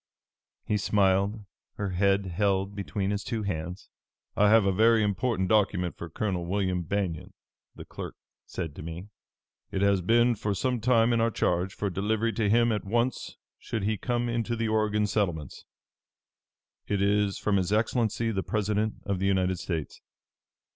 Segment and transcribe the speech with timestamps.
[0.63, 1.45] He smiled,
[1.75, 3.87] her head held between his two hands.
[4.35, 7.33] "'I have a very important document for Colonel William Banion,'
[7.75, 8.15] the clerk
[8.47, 9.09] said to me.
[9.71, 13.37] 'It has been for some time in our charge, for delivery to him at once
[13.59, 15.65] should he come into the Oregon settlements.
[16.87, 20.01] It is from His Excellency, the President of the United States.